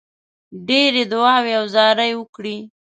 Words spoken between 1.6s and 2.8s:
زارۍ وکړې.